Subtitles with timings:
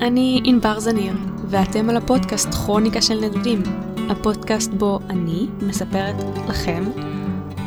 [0.00, 1.12] אני ענבר זניר,
[1.46, 3.62] ואתם על הפודקאסט כרוניקה של נדודים,
[4.10, 6.14] הפודקאסט בו אני מספרת
[6.48, 6.84] לכם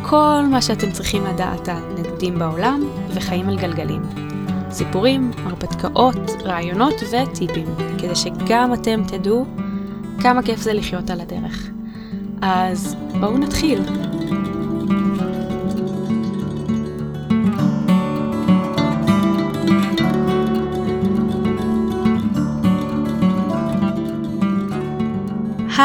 [0.02, 4.02] כל מה שאתם צריכים לדעת על נדודים בעולם וחיים על גלגלים.
[4.72, 7.68] סיפורים, הרפתקאות, רעיונות וטיפים,
[7.98, 9.46] כדי שגם אתם תדעו
[10.22, 11.70] כמה כיף זה לחיות על הדרך.
[12.42, 13.80] אז בואו נתחיל.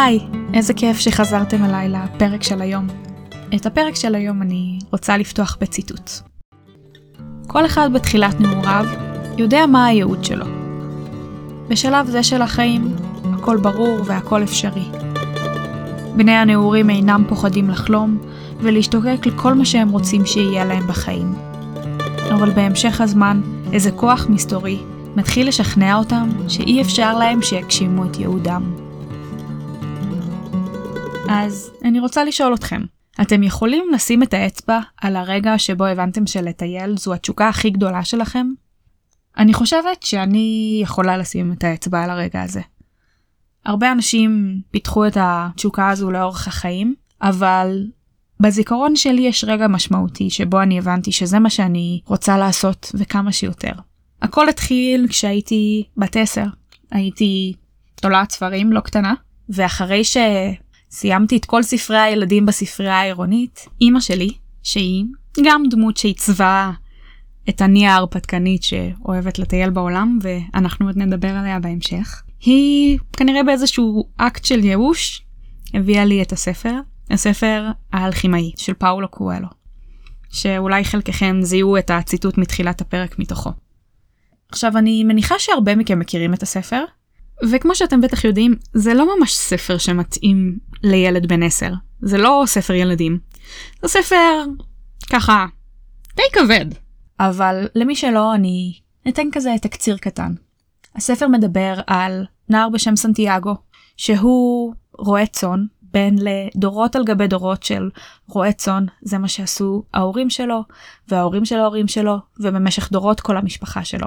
[0.04, 0.20] היי,
[0.54, 2.86] איזה כיף שחזרתם אליי לפרק של היום.
[3.54, 6.10] את הפרק של היום אני רוצה לפתוח בציטוט.
[7.46, 8.84] כל אחד בתחילת נעוריו
[9.38, 10.46] יודע מה הייעוד שלו.
[11.68, 12.96] בשלב זה של החיים,
[13.34, 14.84] הכל ברור והכל אפשרי.
[16.16, 18.18] בני הנעורים אינם פוחדים לחלום
[18.60, 21.34] ולהשתוקק לכל מה שהם רוצים שיהיה להם בחיים.
[22.34, 23.40] אבל בהמשך הזמן,
[23.72, 24.78] איזה כוח מסתורי
[25.16, 28.87] מתחיל לשכנע אותם שאי אפשר להם שיגשימו את ייעודם.
[31.28, 32.82] אז אני רוצה לשאול אתכם,
[33.20, 38.46] אתם יכולים לשים את האצבע על הרגע שבו הבנתם שלטייל זו התשוקה הכי גדולה שלכם?
[39.38, 42.60] אני חושבת שאני יכולה לשים את האצבע על הרגע הזה.
[43.64, 47.86] הרבה אנשים פיתחו את התשוקה הזו לאורך החיים, אבל
[48.40, 53.72] בזיכרון שלי יש רגע משמעותי שבו אני הבנתי שזה מה שאני רוצה לעשות וכמה שיותר.
[54.22, 56.44] הכל התחיל כשהייתי בת עשר.
[56.90, 57.54] הייתי
[57.94, 59.14] תולעת ספרים לא קטנה,
[59.48, 60.16] ואחרי ש...
[60.90, 63.66] סיימתי את כל ספרי הילדים בספרייה העירונית.
[63.80, 64.30] אימא שלי,
[64.62, 65.04] שהיא
[65.44, 66.70] גם דמות שעיצבה
[67.48, 74.44] את אני ההרפתקנית שאוהבת לטייל בעולם, ואנחנו עוד נדבר עליה בהמשך, היא כנראה באיזשהו אקט
[74.44, 75.22] של ייאוש
[75.74, 76.74] הביאה לי את הספר,
[77.10, 79.48] הספר האלכימאי של פאולו קואלו,
[80.30, 83.50] שאולי חלקכם זיהו את הציטוט מתחילת הפרק מתוכו.
[84.48, 86.84] עכשיו אני מניחה שהרבה מכם מכירים את הספר,
[87.50, 91.72] וכמו שאתם בטח יודעים, זה לא ממש ספר שמתאים לילד בן 10.
[92.00, 93.18] זה לא ספר ילדים.
[93.82, 94.44] זה ספר
[95.10, 95.46] ככה
[96.16, 96.66] די כבד.
[97.20, 98.78] אבל למי שלא, אני
[99.08, 100.34] אתן כזה תקציר קטן.
[100.94, 103.54] הספר מדבר על נער בשם סנטיאגו,
[103.96, 107.90] שהוא רועה צאן, בן לדורות על גבי דורות של
[108.28, 110.62] רועה צאן, זה מה שעשו ההורים שלו,
[111.08, 114.06] וההורים של ההורים שלו, ובמשך דורות כל המשפחה שלו.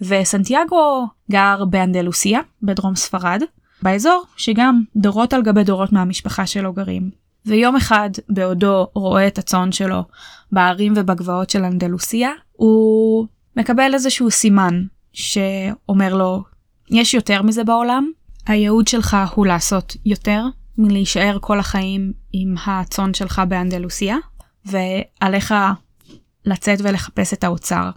[0.00, 3.42] וסנטיאגו גר באנדלוסיה, בדרום ספרד,
[3.82, 7.10] באזור שגם דורות על גבי דורות מהמשפחה שלו גרים.
[7.46, 10.04] ויום אחד, בעודו רואה את הצאן שלו
[10.52, 13.26] בערים ובגבעות של אנדלוסיה, הוא
[13.56, 14.82] מקבל איזשהו סימן
[15.12, 16.42] שאומר לו,
[16.90, 18.10] יש יותר מזה בעולם,
[18.46, 20.44] הייעוד שלך הוא לעשות יותר
[20.78, 24.16] מלהישאר כל החיים עם הצאן שלך באנדלוסיה,
[24.64, 25.54] ועליך
[26.44, 27.90] לצאת ולחפש את האוצר.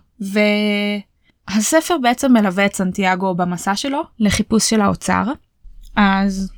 [1.50, 5.23] והספר בעצם מלווה את סנטיאגו במסע שלו לחיפוש של האוצר,
[6.01, 6.51] אז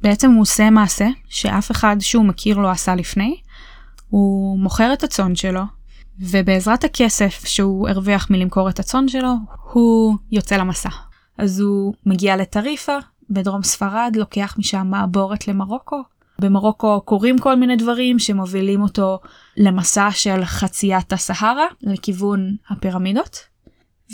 [0.00, 3.36] בעצם הוא עושה מעשה שאף אחד שהוא מכיר לא עשה לפני.
[4.08, 5.62] הוא מוכר את הצאן שלו,
[6.20, 9.32] ובעזרת הכסף שהוא הרוויח מלמכור את הצאן שלו,
[9.72, 10.88] הוא יוצא למסע.
[11.38, 12.96] אז הוא מגיע לטריפה,
[13.30, 16.02] בדרום ספרד, לוקח משם מעבורת למרוקו.
[16.38, 19.18] במרוקו קורים כל מיני דברים שמובילים אותו
[19.56, 23.38] למסע של חציית הסהרה לכיוון הפירמידות.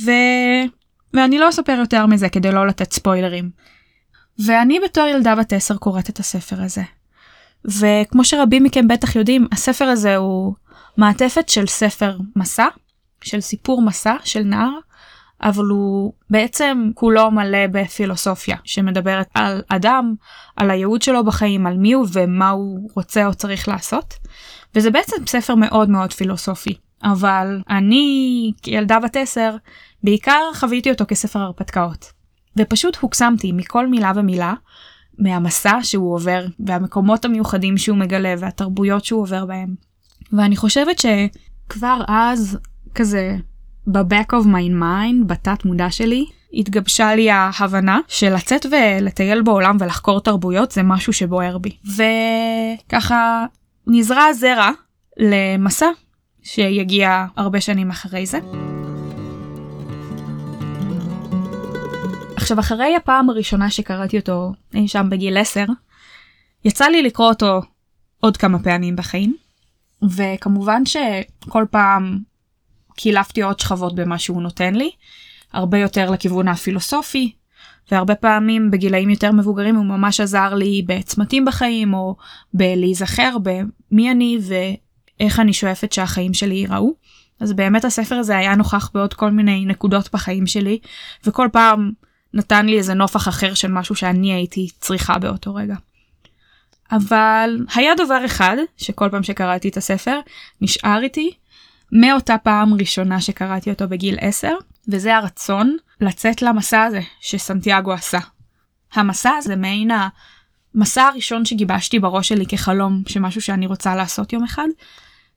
[0.04, 0.10] ו...
[1.14, 3.50] ואני לא אספר יותר מזה כדי לא לתת ספוילרים.
[4.46, 6.82] ואני בתור ילדה בת עשר קוראת את הספר הזה.
[7.64, 10.54] וכמו שרבים מכם בטח יודעים, הספר הזה הוא
[10.96, 12.66] מעטפת של ספר מסע,
[13.24, 14.78] של סיפור מסע של נער,
[15.42, 20.14] אבל הוא בעצם כולו מלא בפילוסופיה שמדברת על אדם,
[20.56, 24.14] על הייעוד שלו בחיים, על מי הוא ומה הוא רוצה או צריך לעשות.
[24.74, 26.74] וזה בעצם ספר מאוד מאוד פילוסופי.
[27.04, 29.56] אבל אני כילדה בת עשר
[30.02, 32.21] בעיקר חוויתי אותו כספר הרפתקאות.
[32.56, 34.54] ופשוט הוקסמתי מכל מילה ומילה
[35.18, 39.74] מהמסע שהוא עובר והמקומות המיוחדים שהוא מגלה והתרבויות שהוא עובר בהם.
[40.32, 42.58] ואני חושבת שכבר אז
[42.94, 43.36] כזה
[43.86, 50.70] ב-back of my mind בתת מודע שלי התגבשה לי ההבנה שלצאת ולטייל בעולם ולחקור תרבויות
[50.70, 51.76] זה משהו שבוער בי.
[51.84, 53.44] וככה
[53.86, 54.70] נזרע זרע
[55.18, 55.88] למסע
[56.42, 58.38] שיגיע הרבה שנים אחרי זה.
[62.42, 65.64] עכשיו אחרי הפעם הראשונה שקראתי אותו אי שם בגיל 10,
[66.64, 67.60] יצא לי לקרוא אותו
[68.20, 69.36] עוד כמה פעמים בחיים,
[70.02, 72.18] וכמובן שכל פעם
[72.96, 74.90] קילפתי עוד שכבות במה שהוא נותן לי,
[75.52, 77.32] הרבה יותר לכיוון הפילוסופי,
[77.90, 82.16] והרבה פעמים בגילאים יותר מבוגרים הוא ממש עזר לי בצמתים בחיים או
[82.54, 86.94] בלהיזכר במי אני ואיך אני שואפת שהחיים שלי ייראו.
[87.40, 90.78] אז באמת הספר הזה היה נוכח בעוד כל מיני נקודות בחיים שלי
[91.26, 91.90] וכל פעם
[92.34, 95.74] נתן לי איזה נופח אחר של משהו שאני הייתי צריכה באותו רגע.
[96.92, 100.20] אבל היה דבר אחד שכל פעם שקראתי את הספר
[100.60, 101.30] נשאר איתי
[101.92, 104.48] מאותה פעם ראשונה שקראתי אותו בגיל 10
[104.88, 108.18] וזה הרצון לצאת למסע הזה שסנטיאגו עשה.
[108.94, 109.90] המסע הזה מעין
[110.74, 114.68] המסע הראשון שגיבשתי בראש שלי כחלום שמשהו שאני רוצה לעשות יום אחד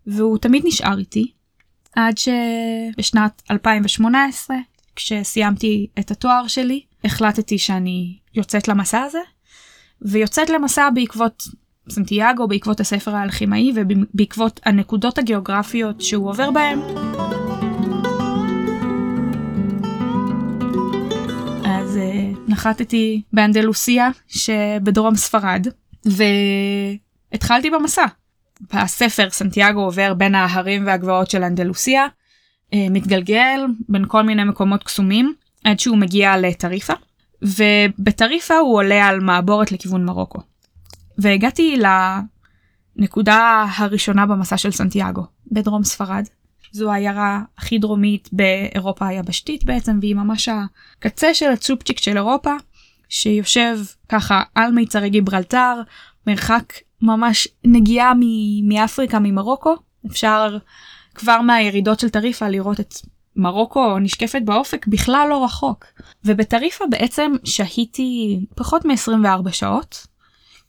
[0.07, 1.31] והוא תמיד נשאר איתי
[1.95, 4.57] עד שבשנת 2018
[4.95, 9.19] כשסיימתי את התואר שלי החלטתי שאני יוצאת למסע הזה
[10.01, 11.43] ויוצאת למסע בעקבות
[11.89, 16.79] סנטיאגו בעקבות הספר האלכימאי ובעקבות הנקודות הגיאוגרפיות שהוא עובר בהם.
[21.65, 25.67] אז uh, נחתתי באנדלוסיה שבדרום ספרד
[27.31, 28.05] והתחלתי במסע.
[28.71, 32.07] הספר סנטיאגו עובר בין ההרים והגבעות של אנדלוסיה,
[32.73, 35.33] מתגלגל בין כל מיני מקומות קסומים
[35.63, 36.93] עד שהוא מגיע לטריפה.
[37.41, 40.39] ובטריפה הוא עולה על מעבורת לכיוון מרוקו.
[41.17, 41.77] והגעתי
[42.97, 46.23] לנקודה הראשונה במסע של סנטיאגו, בדרום ספרד.
[46.71, 52.53] זו העיירה הכי דרומית באירופה היבשתית בעצם, והיא ממש הקצה של הצ'ופצ'יק של אירופה,
[53.09, 53.79] שיושב
[54.09, 55.81] ככה על מיצרי גיברלטר,
[56.27, 58.13] מרחק ממש נגיעה
[58.63, 59.75] מאפריקה, ממרוקו.
[60.07, 60.57] אפשר
[61.15, 62.93] כבר מהירידות של טריפה לראות את
[63.35, 65.85] מרוקו נשקפת באופק בכלל לא רחוק.
[66.25, 70.07] ובטריפה בעצם שהיתי פחות מ-24 שעות.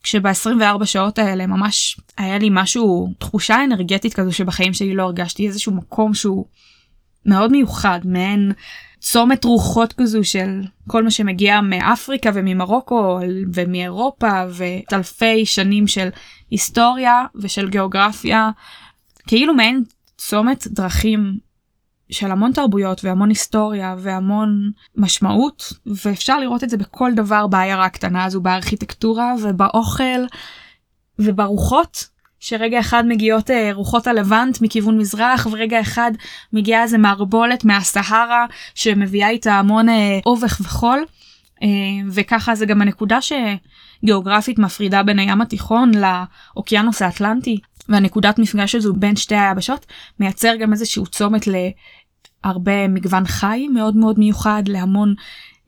[0.03, 5.73] כשב-24 שעות האלה ממש היה לי משהו, תחושה אנרגטית כזו שבחיים שלי לא הרגשתי איזשהו
[5.73, 6.47] מקום שהוא
[7.27, 8.53] מאוד מיוחד, מעין
[9.01, 13.19] צומת רוחות כזו של כל מה שמגיע מאפריקה וממרוקו
[13.55, 16.09] ומאירופה ואלפי שנים של
[16.51, 18.51] היסטוריה ושל גיאוגרפיה,
[19.27, 19.83] כאילו מעין
[20.19, 21.39] צומת דרכים
[22.11, 28.25] של המון תרבויות והמון היסטוריה והמון משמעות ואפשר לראות את זה בכל דבר בעיירה הקטנה
[28.25, 30.25] הזו בארכיטקטורה ובאוכל
[31.19, 32.09] וברוחות
[32.41, 36.13] שרגע אחד מגיעות אה, רוחות הלבנט מכיוון מזרח ורגע אחד
[36.53, 41.05] מגיעה איזה מערבולת מהסהרה שמביאה איתה המון אה, אובך וחול.
[41.63, 41.69] אה,
[42.11, 43.19] וככה זה גם הנקודה
[44.03, 49.87] שגיאוגרפית מפרידה בין הים התיכון לאוקיינוס האטלנטי והנקודת מפגש הזו בין שתי היבשות
[50.21, 51.45] מייצר גם איזשהו צומת
[52.45, 55.15] להרבה מגוון חי מאוד מאוד מיוחד להמון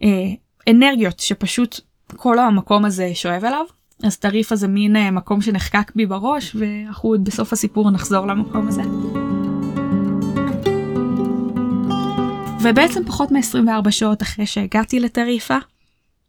[0.03, 0.09] אה,
[0.71, 1.81] אנרגיות שפשוט
[2.17, 3.65] כל המקום הזה שואב אליו.
[4.03, 8.69] אז טריפה זה מין אה, מקום שנחקק בי בראש ואנחנו עוד בסוף הסיפור נחזור למקום
[8.69, 8.83] הזה.
[12.63, 15.57] ובעצם פחות מ-24 שעות אחרי שהגעתי לטריפה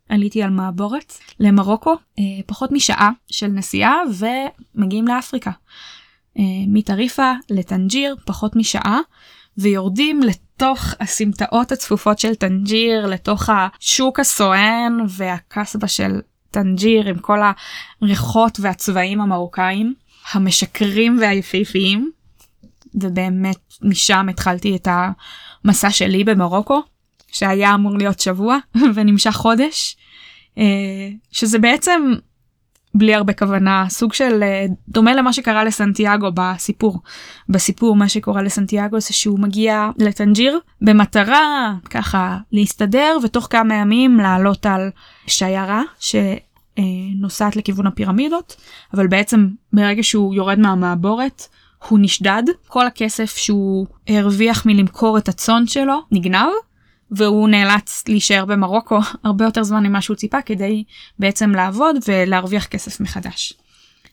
[0.10, 3.96] עליתי על מעבורת למרוקו, אה, פחות משעה של נסיעה
[4.76, 5.52] ומגיעים לאפריקה.
[6.38, 9.00] אה, מטריפה לטנג'יר, פחות משעה,
[9.58, 16.22] ויורדים לתוך הסמטאות הצפופות של טנג'יר, לתוך השוק הסואן והקסבה של
[16.52, 17.40] טנג'יר עם כל
[18.02, 19.94] הריחות והצבעים המרוקאים,
[20.34, 22.12] המשכרים והיפהפיים.
[22.96, 24.88] ובאמת משם התחלתי את
[25.66, 26.82] המסע שלי במרוקו.
[27.32, 28.58] שהיה אמור להיות שבוע
[28.96, 29.98] ונמשך חודש,
[31.32, 32.14] שזה בעצם
[32.94, 37.00] בלי הרבה כוונה סוג של אה, דומה למה שקרה לסנטיאגו בסיפור.
[37.50, 44.66] בסיפור מה שקורה לסנטיאגו זה שהוא מגיע לטנג'יר במטרה ככה להסתדר ותוך כמה ימים לעלות
[44.66, 44.90] על
[45.28, 48.56] שיירה שנוסעת לכיוון הפירמידות.
[48.94, 51.42] אבל בעצם ברגע שהוא יורד מהמעבורת
[51.88, 52.44] הוא נשדד.
[52.68, 56.50] כל הכסף שהוא הרוויח מלמכור את הצאן שלו נגנב
[57.12, 60.84] והוא נאלץ להישאר במרוקו הרבה יותר זמן ממה שהוא ציפה כדי
[61.20, 63.54] בעצם לעבוד ולהרוויח כסף מחדש.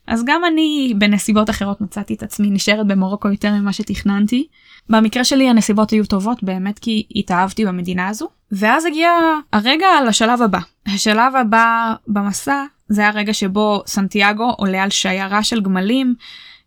[0.06, 4.46] אז גם אני בנסיבות אחרות מצאתי את עצמי נשארת במרוקו יותר ממה שתכננתי.
[4.88, 8.28] במקרה שלי הנסיבות היו טובות באמת כי התאהבתי במדינה הזו.
[8.52, 9.10] ואז הגיע
[9.52, 10.58] הרגע לשלב הבא.
[10.86, 16.14] השלב הבא במסע זה הרגע שבו סנטיאגו עולה על שיירה של גמלים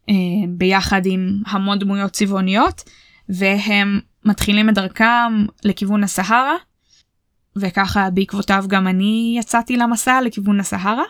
[0.09, 0.13] אה,
[0.49, 2.83] ביחד עם המון דמויות צבעוניות
[3.29, 6.55] והם מתחילים את דרכם לכיוון הסהרה,
[7.55, 11.03] וככה בעקבותיו גם אני יצאתי למסע לכיוון הסהרה.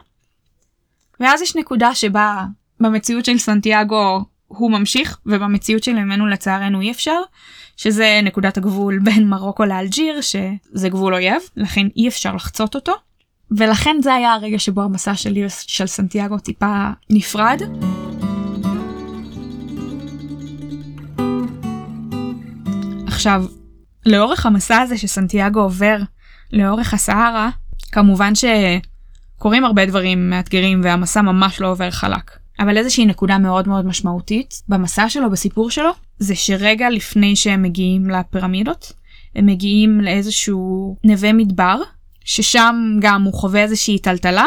[1.20, 2.46] ואז יש נקודה שבה
[2.80, 7.20] במציאות של סנטיאגו הוא ממשיך ובמציאות של ממנו לצערנו אי אפשר
[7.78, 12.94] שזה נקודת הגבול בין מרוקו לאלג'יר שזה גבול אויב לכן אי אפשר לחצות אותו
[13.52, 17.62] ולכן זה היה הרגע שבו המסע שלי של סנטיאגו טיפה נפרד.
[23.20, 23.46] עכשיו,
[24.06, 25.98] לאורך המסע הזה שסנטיאגו עובר
[26.54, 27.50] לאורך הסהרה,
[27.92, 32.38] כמובן שקורים הרבה דברים מאתגרים והמסע ממש לא עובר חלק.
[32.60, 38.10] אבל איזושהי נקודה מאוד מאוד משמעותית במסע שלו, בסיפור שלו, זה שרגע לפני שהם מגיעים
[38.10, 38.94] לפירמידות,
[39.36, 41.82] הם מגיעים לאיזשהו נווה מדבר,
[42.26, 44.46] ששם גם הוא חווה איזושהי טלטלה,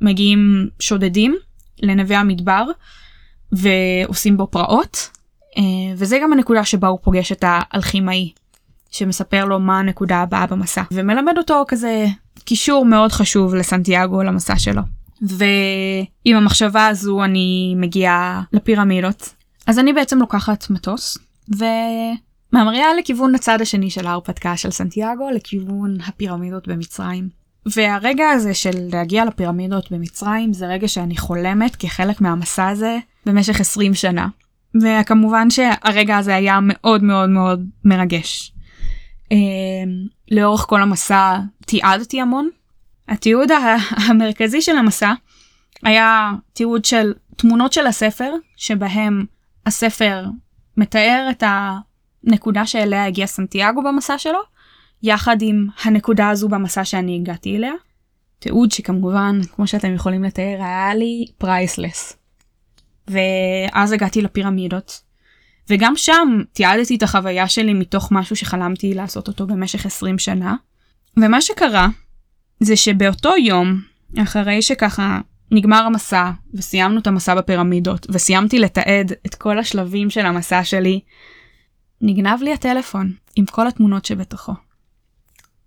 [0.00, 1.36] מגיעים שודדים
[1.82, 2.64] לנווה המדבר
[3.52, 5.15] ועושים בו פרעות,
[5.96, 8.32] וזה גם הנקודה שבה הוא פוגש את האלכימאי,
[8.90, 12.06] שמספר לו מה הנקודה הבאה במסע, ומלמד אותו כזה
[12.44, 14.82] קישור מאוד חשוב לסנטיאגו למסע שלו.
[15.22, 19.34] ועם המחשבה הזו אני מגיעה לפירמידות.
[19.66, 26.68] אז אני בעצם לוקחת מטוס וממריאה לכיוון הצד השני של ההרפתקה של סנטיאגו, לכיוון הפירמידות
[26.68, 27.28] במצרים.
[27.66, 33.94] והרגע הזה של להגיע לפירמידות במצרים זה רגע שאני חולמת כחלק מהמסע הזה במשך 20
[33.94, 34.28] שנה.
[34.82, 38.52] וכמובן שהרגע הזה היה מאוד מאוד מאוד מרגש.
[39.32, 39.36] אה,
[40.30, 42.48] לאורך כל המסע תיעדתי המון.
[43.08, 43.48] התיעוד
[43.90, 45.12] המרכזי של המסע
[45.82, 49.24] היה תיעוד של תמונות של הספר שבהם
[49.66, 50.24] הספר
[50.76, 54.38] מתאר את הנקודה שאליה הגיע סנטיאגו במסע שלו
[55.02, 57.72] יחד עם הנקודה הזו במסע שאני הגעתי אליה.
[58.38, 62.16] תיעוד שכמובן כמו שאתם יכולים לתאר היה לי פרייסלס.
[63.08, 65.00] ואז הגעתי לפירמידות
[65.70, 70.56] וגם שם תיעדתי את החוויה שלי מתוך משהו שחלמתי לעשות אותו במשך 20 שנה.
[71.16, 71.88] ומה שקרה
[72.60, 73.80] זה שבאותו יום
[74.22, 75.20] אחרי שככה
[75.50, 81.00] נגמר המסע וסיימנו את המסע בפירמידות וסיימתי לתעד את כל השלבים של המסע שלי
[82.00, 84.52] נגנב לי הטלפון עם כל התמונות שבתוכו.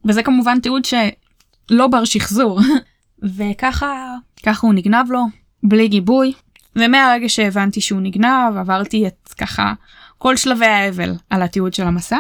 [0.06, 2.60] וזה כמובן תיעוד שלא בר שחזור
[3.38, 4.16] וככה
[4.46, 5.26] ככה הוא נגנב לו
[5.64, 6.34] בלי גיבוי
[6.76, 9.74] ומהרגע שהבנתי שהוא נגנב עברתי את ככה
[10.18, 12.18] כל שלבי האבל על התיעוד של המסע.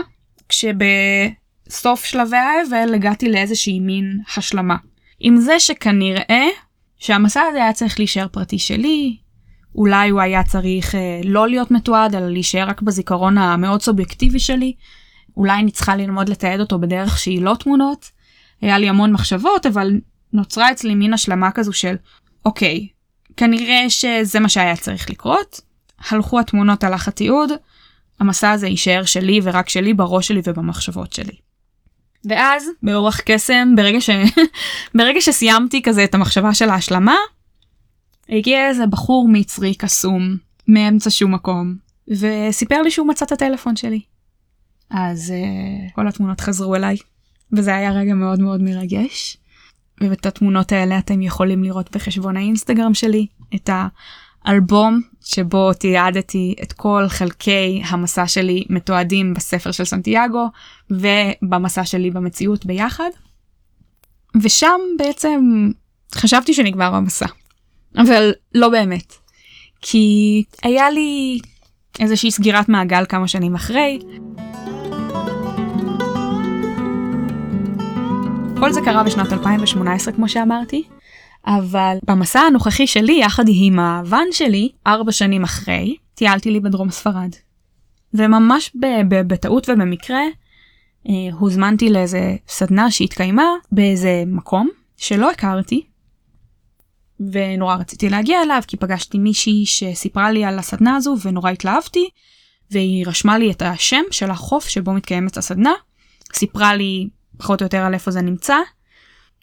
[0.49, 4.75] כשבסוף שלבי האבל הגעתי לאיזושהי מין השלמה.
[5.19, 6.45] עם זה שכנראה
[6.99, 9.17] שהמסע הזה היה צריך להישאר פרטי שלי
[9.75, 14.73] אולי הוא היה צריך אה, לא להיות מתועד אלא להישאר רק בזיכרון המאוד סובייקטיבי שלי.
[15.37, 18.05] אולי אני צריכה ללמוד לתעד אותו בדרך שהיא לא תמונות.
[18.61, 19.91] היה לי המון מחשבות אבל
[20.33, 21.95] נוצרה אצלי מין השלמה כזו של
[22.45, 22.87] אוקיי
[23.39, 25.61] כנראה שזה מה שהיה צריך לקרות.
[26.09, 27.49] הלכו התמונות הלך התיעוד.
[28.19, 31.35] המסע הזה יישאר שלי ורק שלי בראש שלי ובמחשבות שלי.
[32.25, 34.09] ואז באורח קסם ברגע ש...
[34.97, 37.15] ברגע שסיימתי כזה את המחשבה של ההשלמה
[38.29, 41.75] הגיע איזה בחור מצרי קסום מאמצע שום מקום
[42.07, 44.01] וסיפר לי שהוא מצא את הטלפון שלי.
[44.89, 46.97] אז uh, כל התמונות חזרו אליי
[47.53, 49.37] וזה היה רגע מאוד מאוד מרגש.
[50.01, 53.69] ואת התמונות האלה אתם יכולים לראות בחשבון האינסטגרם שלי את
[54.45, 60.47] האלבום שבו תיעדתי את כל חלקי המסע שלי מתועדים בספר של סנטיאגו
[60.89, 63.09] ובמסע שלי במציאות ביחד.
[64.43, 65.69] ושם בעצם
[66.15, 67.25] חשבתי שנגמר המסע
[67.97, 69.13] אבל לא באמת
[69.81, 71.39] כי היה לי
[71.99, 73.99] איזושהי סגירת מעגל כמה שנים אחרי.
[78.59, 80.83] כל זה קרה בשנת 2018 כמו שאמרתי,
[81.45, 87.29] אבל במסע הנוכחי שלי יחד עם הוואן שלי, ארבע שנים אחרי, טיילתי לי בדרום ספרד.
[88.13, 88.71] וממש
[89.27, 90.21] בטעות ובמקרה
[91.09, 95.85] אה, הוזמנתי לאיזה סדנה שהתקיימה באיזה מקום שלא הכרתי.
[97.31, 102.09] ונורא רציתי להגיע אליו כי פגשתי מישהי שסיפרה לי על הסדנה הזו ונורא התלהבתי
[102.71, 105.73] והיא רשמה לי את השם של החוף שבו מתקיימת הסדנה
[106.33, 107.07] סיפרה לי
[107.39, 108.55] פחות או יותר על איפה זה נמצא,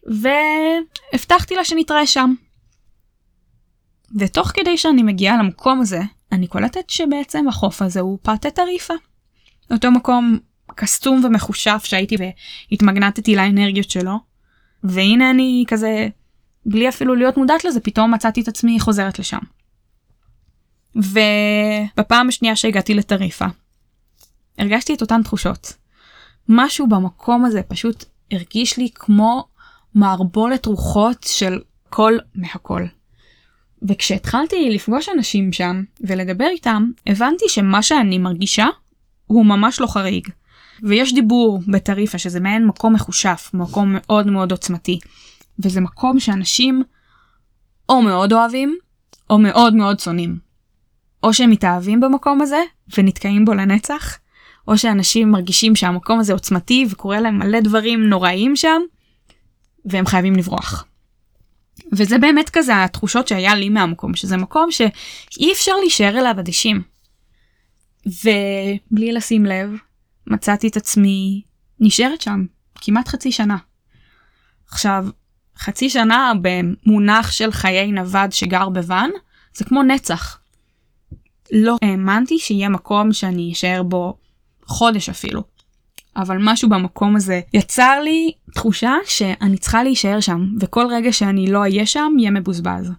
[0.07, 2.35] והבטחתי לה שנתראה שם.
[4.19, 6.01] ותוך כדי שאני מגיעה למקום הזה,
[6.33, 8.95] אני קולטת שבעצם החוף הזה הוא פאטה טריפה.
[9.71, 10.39] אותו מקום
[10.75, 12.17] קסטום ומחושף שהייתי
[12.71, 14.19] והתמגנטתי לאנרגיות שלו,
[14.85, 16.09] והנה אני כזה,
[16.67, 19.39] בלי אפילו להיות מודעת לזה, פתאום מצאתי את עצמי חוזרת לשם.
[20.97, 23.47] ובפעם השנייה שהגעתי לטריפה,
[24.59, 25.86] הרגשתי את אותן תחושות.
[26.49, 29.45] משהו במקום הזה פשוט הרגיש לי כמו
[29.95, 31.61] מערבולת רוחות של
[31.91, 32.83] כל מהכל.
[33.89, 38.67] וכשהתחלתי לפגוש אנשים שם ולדבר איתם, הבנתי שמה שאני מרגישה
[39.27, 40.29] הוא ממש לא חריג.
[40.83, 44.99] ויש דיבור בטריפה שזה מעין מקום מחושף, מקום מאוד מאוד עוצמתי.
[45.59, 46.83] וזה מקום שאנשים
[47.89, 48.79] או מאוד אוהבים,
[49.31, 50.39] או מאוד מאוד שונאים.
[51.23, 52.61] או שהם מתאהבים במקום הזה
[52.99, 54.19] ונתקעים בו לנצח,
[54.69, 58.81] או שאנשים מרגישים שהמקום הזה עוצמתי וקורה להם מלא דברים נוראיים שם,
[59.85, 60.85] והם חייבים לברוח.
[61.93, 66.83] וזה באמת כזה התחושות שהיה לי מהמקום, שזה מקום שאי אפשר להישאר אליו אדישים.
[68.07, 69.71] ובלי לשים לב,
[70.27, 71.43] מצאתי את עצמי
[71.81, 72.45] נשארת שם
[72.75, 73.57] כמעט חצי שנה.
[74.69, 75.07] עכשיו,
[75.59, 79.11] חצי שנה במונח של חיי נווד שגר בוואן,
[79.55, 80.39] זה כמו נצח.
[81.53, 84.19] לא האמנתי שיהיה מקום שאני אשאר בו
[84.67, 85.43] חודש אפילו.
[86.17, 91.59] אבל משהו במקום הזה יצר לי תחושה שאני צריכה להישאר שם, וכל רגע שאני לא
[91.59, 92.93] אהיה שם יהיה מבוזבז.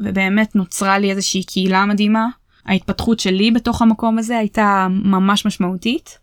[0.00, 2.26] ובאמת נוצרה לי איזושהי קהילה מדהימה.
[2.66, 6.18] ההתפתחות שלי בתוך המקום הזה הייתה ממש משמעותית.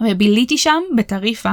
[0.00, 1.52] וביליתי שם בטריפה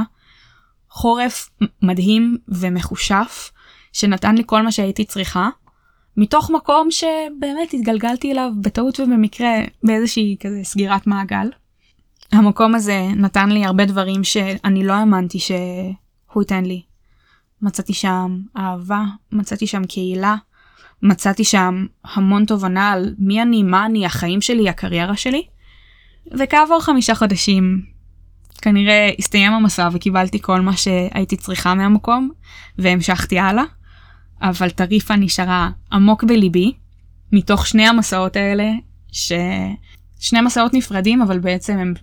[0.90, 1.50] חורף
[1.82, 3.52] מדהים ומחושף,
[3.94, 5.50] שנתן לי כל מה שהייתי צריכה,
[6.18, 11.50] מתוך מקום שבאמת התגלגלתי אליו בטעות ובמקרה באיזושהי כזה סגירת מעגל.
[12.36, 16.82] המקום הזה נתן לי הרבה דברים שאני לא האמנתי שהוא ייתן לי.
[17.62, 20.36] מצאתי שם אהבה, מצאתי שם קהילה,
[21.02, 25.44] מצאתי שם המון תובנה על מי אני, מה אני, החיים שלי, הקריירה שלי.
[26.40, 27.82] וכעבור חמישה חודשים
[28.62, 32.32] כנראה הסתיים המסע וקיבלתי כל מה שהייתי צריכה מהמקום
[32.78, 33.64] והמשכתי הלאה.
[34.42, 36.74] אבל טריפה נשארה עמוק בליבי
[37.32, 38.72] מתוך שני המסעות האלה
[39.12, 41.94] ששני מסעות נפרדים אבל בעצם הם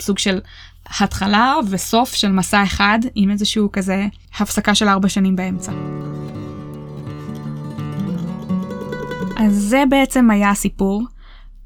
[0.00, 0.38] סוג של
[0.86, 4.06] התחלה וסוף של מסע אחד עם איזשהו כזה
[4.38, 5.72] הפסקה של ארבע שנים באמצע.
[9.36, 11.02] אז זה בעצם היה הסיפור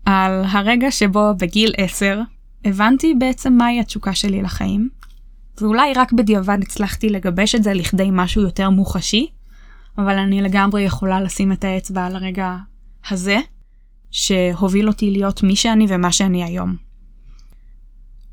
[0.04, 2.20] על הרגע שבו בגיל 10
[2.64, 4.88] הבנתי בעצם מהי התשוקה שלי לחיים,
[5.60, 9.26] ואולי רק בדיעבד הצלחתי לגבש את זה לכדי משהו יותר מוחשי,
[9.98, 12.56] אבל אני לגמרי יכולה לשים את האצבע על הרגע
[13.10, 13.38] הזה,
[14.10, 16.85] שהוביל אותי להיות מי שאני ומה שאני היום.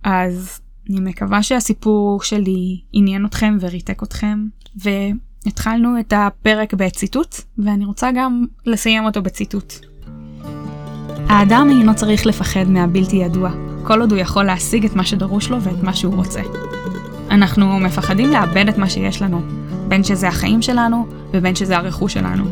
[0.03, 4.45] אז אני מקווה שהסיפור שלי עניין אתכם וריתק אתכם,
[4.75, 9.73] והתחלנו את הפרק בציטוט, ואני רוצה גם לסיים אותו בציטוט.
[11.29, 13.51] האדם אינו צריך לפחד מהבלתי ידוע,
[13.83, 16.41] כל עוד הוא יכול להשיג את מה שדרוש לו ואת מה שהוא רוצה.
[17.31, 19.41] אנחנו מפחדים לאבד את מה שיש לנו,
[19.87, 22.43] בין שזה החיים שלנו ובין שזה הרכוש שלנו.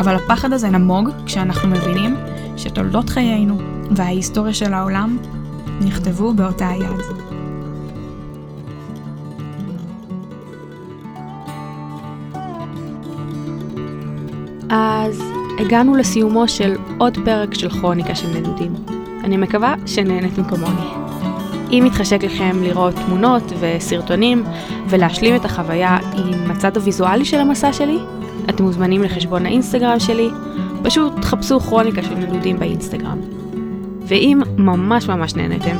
[0.00, 2.16] אבל הפחד הזה נמוג כשאנחנו מבינים
[2.56, 3.58] שתולדות חיינו
[3.90, 5.18] וההיסטוריה של העולם
[5.84, 7.00] נכתבו באותה היד.
[14.70, 15.22] אז
[15.58, 18.74] הגענו לסיומו של עוד פרק של כרוניקה של נדודים.
[19.24, 21.02] אני מקווה שנהנתם כמוני.
[21.72, 24.44] אם מתחשק לכם לראות תמונות וסרטונים
[24.88, 27.98] ולהשלים את החוויה עם הצד הוויזואלי של המסע שלי,
[28.50, 30.30] אתם מוזמנים לחשבון האינסטגרם שלי,
[30.82, 33.18] פשוט חפשו כרוניקה של נדודים באינסטגרם.
[34.06, 35.76] ואם ממש ממש נהנתם,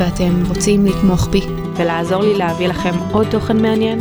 [0.00, 1.40] ואתם רוצים לתמוך בי
[1.76, 3.98] ולעזור לי להביא לכם עוד תוכן מעניין,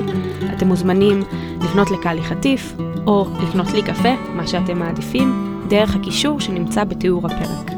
[0.57, 1.23] אתם מוזמנים
[1.61, 2.73] לפנות לקהלי חטיף,
[3.07, 7.71] או לקנות לי קפה, מה שאתם מעדיפים, דרך הקישור שנמצא בתיאור הפרק.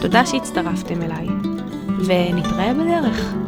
[0.00, 1.26] תודה שהצטרפתם אליי,
[2.06, 3.43] ונתראה בדרך.